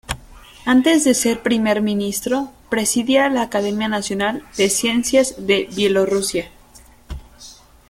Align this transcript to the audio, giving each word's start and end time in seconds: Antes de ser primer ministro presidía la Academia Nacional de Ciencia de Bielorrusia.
Antes 0.65 1.03
de 1.03 1.13
ser 1.13 1.43
primer 1.43 1.83
ministro 1.83 2.51
presidía 2.71 3.29
la 3.29 3.43
Academia 3.43 3.87
Nacional 3.87 4.43
de 4.57 4.71
Ciencia 4.71 5.21
de 5.37 5.65
Bielorrusia. 5.75 6.49